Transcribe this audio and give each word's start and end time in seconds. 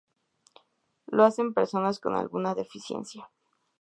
Lo 1.05 1.25
hacen 1.25 1.53
personas 1.53 1.99
con 1.99 2.15
alguna 2.15 2.55
deficiencia. 2.55 3.29